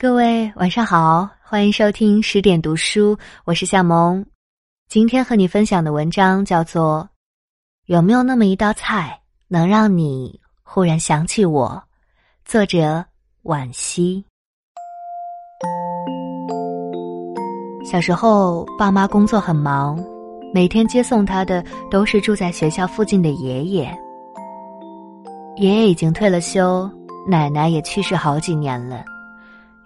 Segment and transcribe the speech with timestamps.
[0.00, 4.24] 各位晚上好，欢迎收听十点读书，我是夏萌。
[4.88, 7.06] 今天和你分享的文章叫做
[7.84, 11.68] 《有没有那么一道菜能让你忽然想起我》，
[12.50, 13.04] 作者
[13.42, 14.24] 惋惜。
[17.84, 20.02] 小时候，爸妈工作很忙，
[20.54, 23.94] 每天接送他的都是住在学校附近的爷爷。
[25.56, 26.90] 爷爷已经退了休，
[27.28, 29.04] 奶奶也去世好几年了。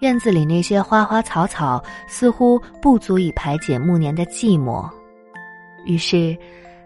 [0.05, 4.87] 院子里那些花花草草似乎不足以排解暮年的寂寞，
[5.83, 6.37] 于是，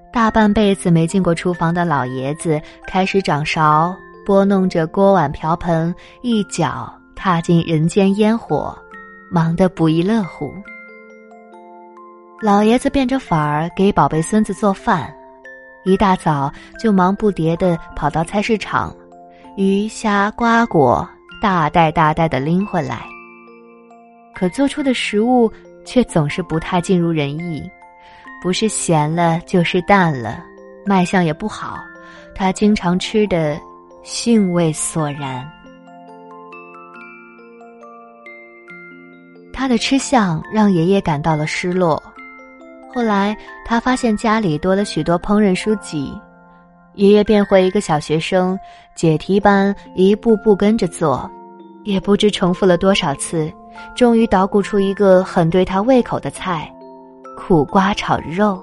[0.10, 3.94] 大半辈子没进过厨房的老爷子开始掌勺，
[4.26, 8.74] 拨弄着锅碗瓢盆，一脚踏进人间烟火，
[9.30, 10.50] 忙得不亦乐乎。
[12.42, 15.14] 老爷子变着法儿给宝贝孙子做饭，
[15.84, 16.50] 一大早
[16.82, 18.96] 就忙不迭地跑到菜市场，
[19.58, 21.06] 鱼虾瓜果。
[21.42, 23.06] 大袋大袋的拎回来，
[24.36, 25.52] 可做出的食物
[25.86, 27.64] 却总是不太尽如人意，
[28.42, 30.44] 不是咸了就是淡了，
[30.86, 31.80] 卖相也不好，
[32.36, 33.60] 他经常吃的
[34.04, 35.50] 兴味索然。
[39.54, 42.02] 他的吃相让爷爷感到了失落。
[42.94, 46.14] 后来他发现家里多了许多烹饪书籍。
[47.00, 48.60] 爷爷变回一个小学生，
[48.94, 51.32] 解题班一步步跟着做，
[51.86, 53.50] 也不知重复了多少次，
[53.96, 56.70] 终于捣鼓出一个很对他胃口的菜——
[57.40, 58.62] 苦瓜炒肉。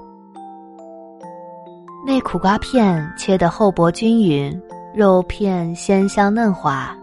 [2.06, 4.62] 那苦瓜片切得厚薄均匀，
[4.94, 6.94] 肉片鲜香嫩滑，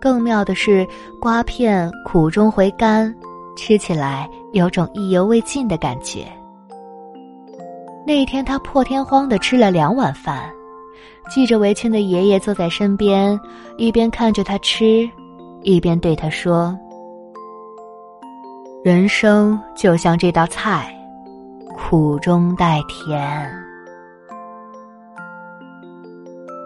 [0.00, 0.86] 更妙的是
[1.20, 3.14] 瓜片苦中回甘，
[3.54, 6.24] 吃起来有种意犹未尽的感觉。
[8.06, 10.50] 那一天，他破天荒的吃了两碗饭。
[11.30, 13.38] 系着围裙的爷爷坐在身边，
[13.76, 15.08] 一边看着他吃，
[15.62, 16.76] 一边对他说
[18.84, 20.92] ：“人生就像这道菜，
[21.76, 23.48] 苦中带甜。”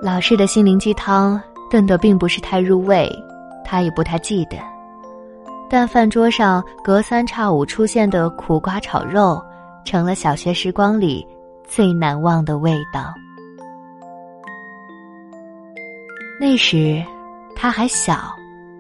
[0.03, 3.11] 老式的心灵鸡汤炖得并不是太入味，
[3.65, 4.57] 他也不太记得。
[5.69, 9.43] 但饭桌上隔三差五出现的苦瓜炒肉，
[9.85, 11.27] 成了小学时光里
[11.67, 13.13] 最难忘的味道。
[16.47, 17.03] 那时，
[17.57, 18.37] 他还小，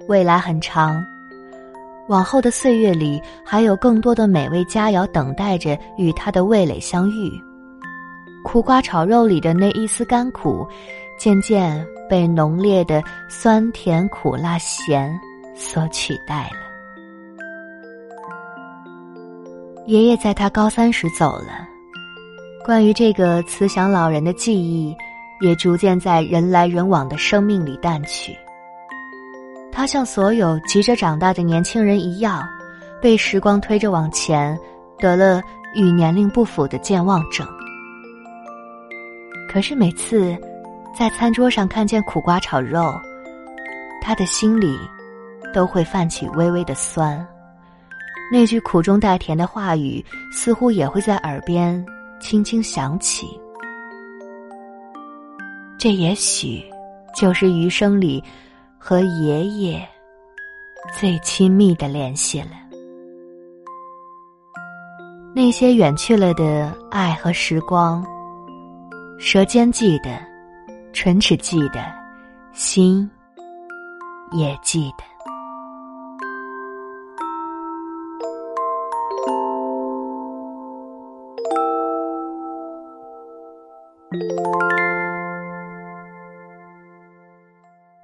[0.07, 1.03] 未来很长，
[2.09, 7.33] 往后的岁月里还有更多的美味佳肴等待着与他的味蕾相遇。
[8.45, 10.69] 苦瓜炒肉里的那一丝甘苦，
[11.19, 15.19] 渐渐被浓烈的酸甜苦辣咸
[15.55, 16.59] 所取代了。
[19.87, 21.67] 爷爷在他高三时走了，
[22.63, 24.95] 关于这个慈祥老人的记忆。
[25.45, 28.35] 也逐渐在人来人往的生命里淡去。
[29.71, 32.49] 他像所有急着长大的年轻人一样，
[33.03, 34.59] 被时光推着往前，
[34.99, 35.43] 得了
[35.75, 37.47] 与年龄不符的健忘症。
[39.47, 40.35] 可是每次
[40.97, 42.99] 在餐桌上看见苦瓜炒肉，
[44.01, 44.79] 他的心里
[45.53, 47.25] 都会泛起微微的酸。
[48.33, 50.03] 那句苦中带甜的话语，
[50.33, 51.85] 似乎也会在耳边
[52.19, 53.39] 轻轻响起。
[55.85, 56.65] 这也许
[57.15, 58.25] 就是余生里
[58.79, 59.87] 和爷爷
[60.99, 62.53] 最亲密的联系了。
[65.35, 68.03] 那些远去了的爱和时光，
[69.19, 70.19] 舌尖记得，
[70.95, 71.85] 唇齿记得，
[72.55, 73.07] 心
[74.33, 75.05] 也记得。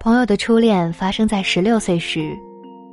[0.03, 2.35] 朋友的初恋发生在十六岁时，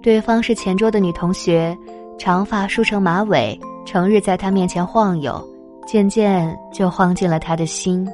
[0.04, 1.76] 对方是前桌的女同学，
[2.20, 5.42] 长发梳成马尾，成日在他面前晃悠，
[5.88, 8.06] 渐渐就晃进了他的心。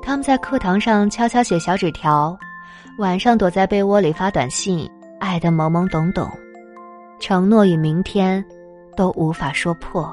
[0.00, 2.34] 他们在课堂上悄悄写小纸条，
[2.96, 6.26] 晚上躲在被窝里发短信，爱得懵懵懂懂，
[7.20, 8.42] 承诺与明天
[8.96, 10.10] 都无法说破。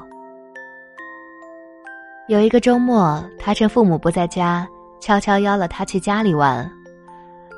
[2.28, 4.68] 有一个周末，他趁父母不在家，
[5.00, 6.70] 悄悄邀了他去家里玩。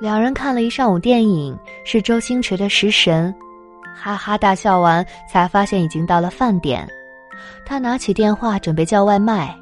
[0.01, 1.55] 两人看了一上午电影，
[1.85, 3.35] 是周星驰的《食神》，
[3.95, 6.89] 哈哈大笑完，才发现已经到了饭点。
[7.67, 9.55] 他拿起电话准备叫外卖，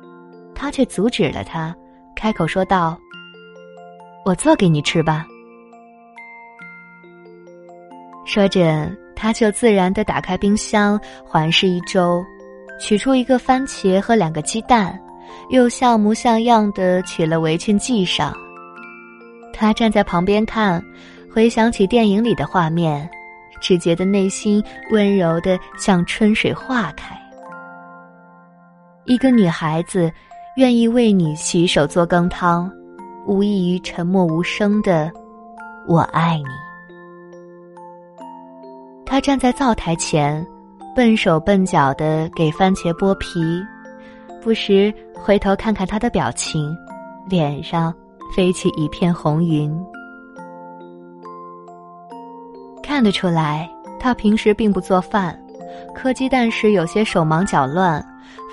[0.55, 1.75] 他却阻止了他，
[2.15, 2.97] 开口说道
[4.25, 5.27] ：“我做给你吃吧。”
[8.25, 12.25] 说着，他就自然的打开冰箱，环视一周，
[12.81, 14.97] 取出一个番茄和两个鸡蛋，
[15.51, 18.33] 又像模像样的取了围裙系上。
[19.59, 20.81] 他站在旁边看，
[21.35, 23.11] 回想起电影里的画面，
[23.61, 24.63] 只觉得内心
[24.93, 27.19] 温柔的像春水化开。
[29.05, 30.13] 一个女孩子
[30.57, 32.71] 愿意为你洗手做羹汤，
[33.27, 35.11] 无异于沉默无声的
[35.89, 36.45] “我爱你”。
[39.05, 40.47] 他站在灶台前，
[40.95, 43.61] 笨手笨脚的给番茄剥皮，
[44.41, 46.77] 不时回头看看他的表情，
[47.29, 47.93] 脸上
[48.35, 49.75] 飞起一片红云。
[52.83, 53.71] 看得出来，
[54.01, 55.39] 他平时并不做饭，
[55.95, 58.05] 磕鸡蛋时有些手忙脚乱，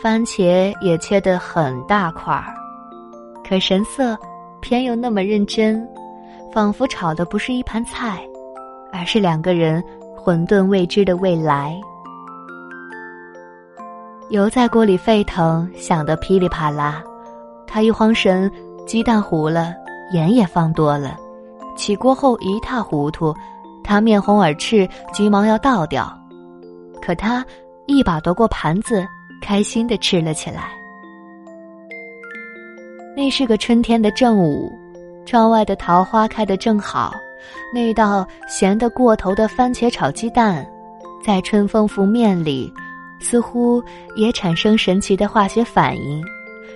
[0.01, 2.53] 番茄也切得很大块儿，
[3.47, 4.17] 可神色
[4.59, 5.87] 偏又那么认真，
[6.51, 8.21] 仿佛炒的不是一盘菜，
[8.91, 9.83] 而是两个人
[10.15, 11.79] 混沌未知的未来。
[14.29, 17.03] 油在锅里沸腾，响得噼里啪啦，
[17.67, 18.51] 他一慌神，
[18.85, 19.73] 鸡蛋糊了，
[20.11, 21.17] 盐也放多了，
[21.75, 23.35] 起锅后一塌糊涂。
[23.83, 26.11] 他面红耳赤，急忙要倒掉，
[27.01, 27.45] 可他
[27.85, 29.05] 一把夺过盘子，
[29.41, 30.71] 开心的吃了起来。
[33.15, 34.71] 那是个春天的正午，
[35.25, 37.13] 窗外的桃花开得正好，
[37.73, 40.67] 那道咸得过头的番茄炒鸡蛋，
[41.23, 42.71] 在春风拂面里，
[43.19, 43.83] 似乎
[44.15, 46.23] 也产生神奇的化学反应，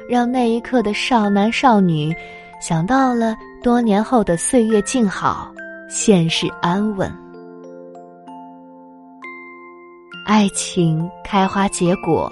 [0.10, 2.12] 让那一刻的少男少女
[2.60, 5.54] 想到了多年后的岁月静好。
[5.88, 7.12] 现世安稳，
[10.28, 12.32] 爱情开花结果，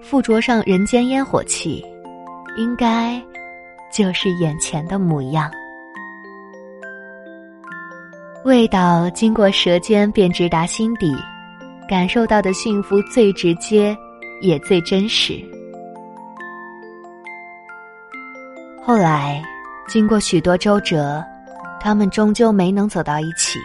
[0.00, 1.84] 附着上人间烟火气，
[2.56, 3.20] 应该
[3.92, 5.50] 就是眼前的模样。
[8.44, 11.12] 味道经过舌尖便直达心底，
[11.88, 13.96] 感受到的幸福最直接，
[14.40, 15.44] 也最真实。
[18.84, 19.42] 后来，
[19.86, 21.24] 经过许多周折。
[21.84, 23.58] 他们终究没能走到一起，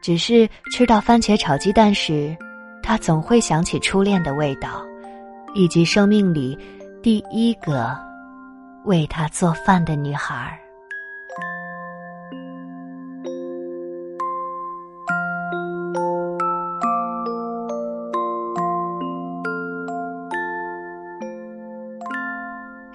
[0.00, 2.34] 只是吃到番茄炒鸡蛋时，
[2.82, 4.82] 他总会想起初恋的味道，
[5.54, 6.58] 以及生命里
[7.02, 7.94] 第一个
[8.86, 10.56] 为他做饭的女孩儿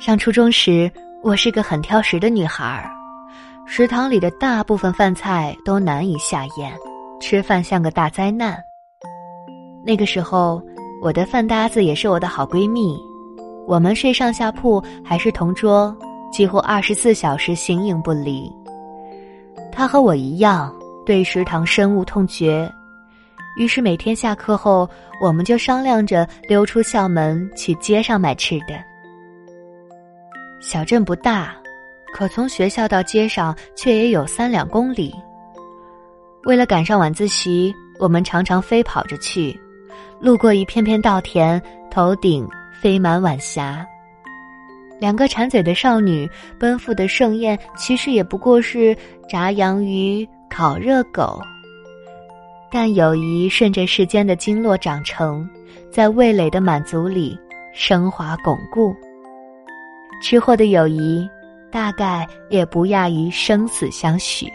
[0.10, 0.92] 上初中时，
[1.22, 2.90] 我是个很挑食的女孩儿。
[3.68, 6.74] 食堂里的大部分饭菜都难以下咽，
[7.22, 8.58] 吃饭像个大灾难。
[9.86, 10.60] 那个时候，
[11.00, 13.00] 我的饭搭子也是我的好闺蜜，
[13.68, 15.96] 我们睡上下铺，还是同桌，
[16.32, 18.52] 几乎二十四小时形影不离。
[19.72, 20.76] 她和我一样
[21.06, 22.68] 对食堂深恶痛绝，
[23.60, 24.90] 于是每天下课后，
[25.22, 28.89] 我们就商量着溜出校门去街上买吃的。
[30.60, 31.56] 小镇不大。
[32.12, 35.14] 可从学校到街上却也有三两公里。
[36.46, 39.56] 为了赶上晚自习，我们常常飞跑着去，
[40.20, 41.62] 路过一片片稻田，
[41.92, 42.50] 头顶
[42.82, 43.86] 飞满晚霞。
[45.00, 46.28] 两个馋嘴的少女
[46.60, 48.98] 奔赴的盛宴，其实也不过是
[49.30, 51.40] 炸洋鱼、烤热狗。
[52.72, 55.48] 但友谊顺着时间的经络长成，
[55.92, 57.38] 在味蕾的满足里
[57.72, 58.96] 升华巩固。
[60.22, 61.30] 吃货的友谊。
[61.72, 64.52] 大概也不亚于生死相许。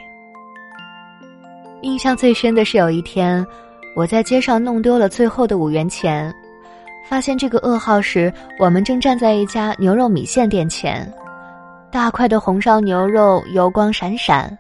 [1.81, 3.47] 印象最深的是有一天，
[3.95, 6.35] 我在街上弄丢了最后的五元钱，
[7.09, 11.09] 发现这个噩耗时，我们正站在一家牛肉米线店前，
[11.89, 14.59] 大块的红烧牛肉油光闪闪，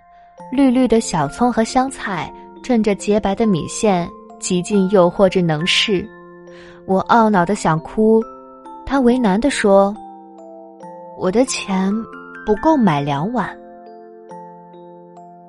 [0.52, 2.32] 绿绿的小葱和香菜
[2.62, 4.08] 衬着洁白的米线，
[4.38, 6.08] 极尽诱惑之能事。
[6.86, 8.22] 我懊恼的想哭，
[8.86, 9.92] 他为难的说
[11.18, 11.92] ：“我的钱。”
[12.46, 13.48] 不够买两碗。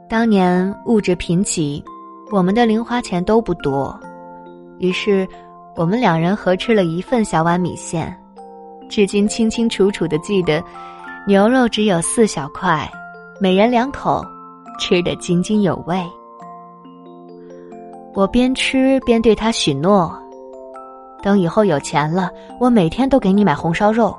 [0.07, 1.83] 当年物质贫瘠，
[2.31, 3.99] 我们的零花钱都不多，
[4.79, 5.27] 于是
[5.75, 8.17] 我们两人合吃了一份小碗米线。
[8.87, 10.63] 至今清清楚楚的记得，
[11.27, 12.89] 牛肉只有四小块，
[13.41, 14.23] 每人两口，
[14.79, 16.01] 吃得津津有味。
[18.13, 20.17] 我边吃边对他许诺：
[21.21, 24.17] 等以后有钱了，我每天都给你买红烧肉。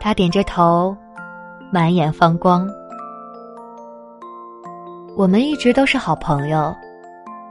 [0.00, 0.96] 他点着头。
[1.70, 2.66] 满眼放光。
[5.14, 6.74] 我们一直都是好朋友，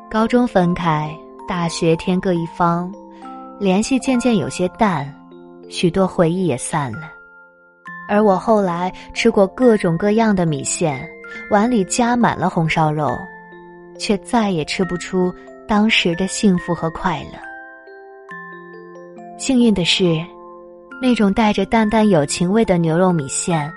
[0.09, 1.15] 高中分开，
[1.47, 2.91] 大学天各一方，
[3.59, 5.13] 联系渐渐有些淡，
[5.69, 7.11] 许多回忆也散了。
[8.09, 11.07] 而我后来吃过各种各样的米线，
[11.51, 13.15] 碗里加满了红烧肉，
[13.99, 15.31] 却再也吃不出
[15.67, 17.37] 当时的幸福和快乐。
[19.37, 20.25] 幸运的是，
[20.99, 23.71] 那种带着淡淡友情味的牛肉米线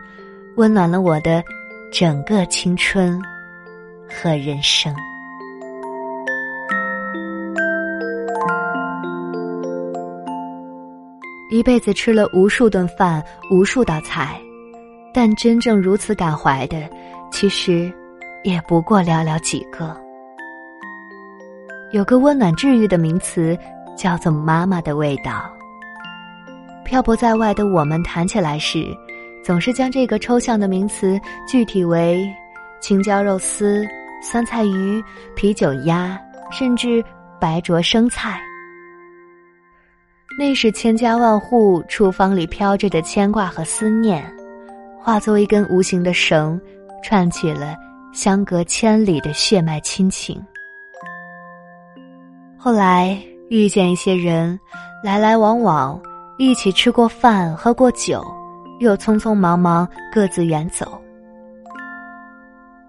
[0.56, 1.44] 温暖了我的
[1.92, 3.20] 整个青春
[4.08, 4.94] 和人生。
[11.50, 14.40] 一辈子吃了无数顿饭无数道菜
[15.12, 16.88] 但真正如此感怀的
[17.32, 17.92] 其实
[18.44, 19.94] 也不过寥寥几个。
[21.92, 23.58] 有个温暖治愈的名词
[23.96, 25.59] 叫做妈妈的味道。
[26.90, 28.92] 漂泊在外的我们谈起来时，
[29.44, 31.16] 总是将这个抽象的名词
[31.46, 32.28] 具体为
[32.80, 33.86] 青椒肉丝、
[34.20, 35.00] 酸菜鱼、
[35.36, 36.20] 啤酒鸭，
[36.50, 37.00] 甚至
[37.40, 38.40] 白灼生菜。
[40.36, 44.28] 那是千家万户厨房里飘着的牵挂和思念，
[44.98, 46.60] 化作一根无形的绳，
[47.04, 47.76] 串起了
[48.12, 50.44] 相隔千里的血脉亲情。
[52.58, 53.16] 后来
[53.48, 54.58] 遇见一些人，
[55.04, 56.00] 来来往往，
[56.40, 58.24] 一起吃过饭，喝过酒，
[58.78, 60.98] 又匆匆忙忙各自远走。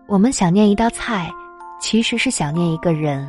[0.07, 1.29] 我们想念一道菜，
[1.81, 3.27] 其实是想念一个人。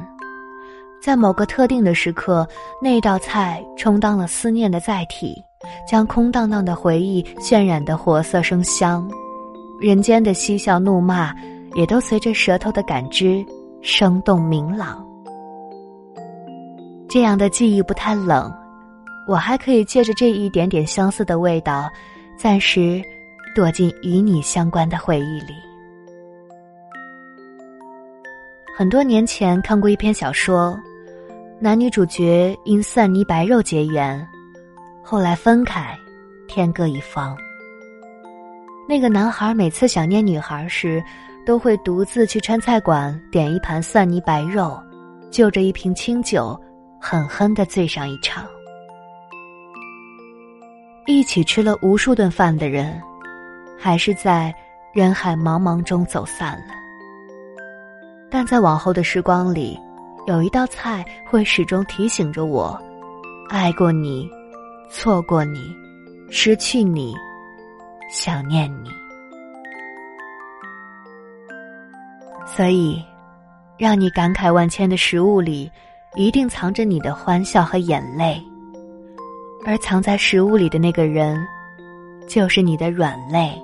[1.02, 2.46] 在某个特定的时刻，
[2.80, 5.42] 那道菜充当了思念的载体，
[5.88, 9.10] 将空荡荡的回忆渲染得活色生香，
[9.80, 11.34] 人间的嬉笑怒骂
[11.74, 13.44] 也都随着舌头的感知
[13.80, 15.04] 生动明朗。
[17.08, 18.54] 这样的记忆不太冷，
[19.26, 21.90] 我还可以借着这一点点相似的味道，
[22.36, 23.02] 暂时
[23.54, 25.54] 躲进与你相关的回忆里。
[28.76, 30.78] 很多年前看过一篇小说。
[31.60, 34.26] 男女主角因蒜泥白肉结缘，
[35.00, 35.96] 后来分开，
[36.48, 37.38] 天各一方。
[38.88, 41.00] 那个男孩每次想念女孩时，
[41.46, 44.76] 都会独自去川菜馆点一盘蒜泥白肉，
[45.30, 46.60] 就着一瓶清酒，
[47.00, 48.44] 狠狠的醉上一场。
[51.06, 53.00] 一起吃了无数顿饭的人，
[53.78, 54.54] 还是在
[54.92, 56.74] 人海茫茫中走散了。
[58.30, 59.78] 但在往后的时光里。
[60.24, 62.80] 有一道菜会始终提醒着我，
[63.48, 64.30] 爱过你，
[64.88, 65.58] 错过你，
[66.30, 67.12] 失去你，
[68.08, 68.90] 想念你。
[72.46, 73.02] 所以，
[73.76, 75.68] 让你感慨万千的食物里，
[76.14, 78.40] 一定藏着你的欢笑和眼泪，
[79.64, 81.46] 而藏在食物里的那个人，
[82.26, 83.60] 就是你的软肋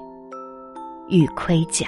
[1.09, 1.87] 与盔甲。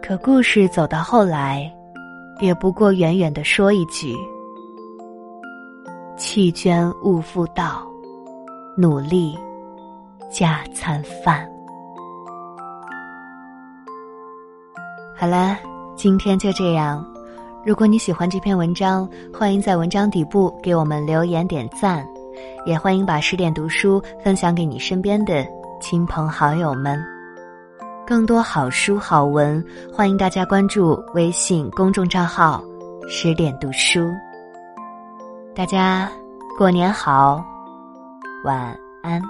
[0.00, 1.72] 可故事走到后来，
[2.40, 4.14] 也不过远远的说一句
[6.16, 7.84] ：“弃捐勿复道，
[8.76, 9.36] 努力
[10.30, 11.48] 加餐饭。”
[15.16, 15.56] 好了，
[15.96, 17.04] 今天就这样。
[17.64, 22.04] 如果你喜欢这篇文章，欢迎在文章底部给我们留言点赞，
[22.66, 25.46] 也欢迎把十点读书分享给你身边的
[25.80, 27.00] 亲朋好友们。
[28.04, 32.60] 更多好书好文，欢迎大家关注微信公众账号
[33.08, 34.10] “十点读书”。
[35.54, 36.10] 大家
[36.58, 37.44] 过年好，
[38.44, 39.22] 晚安。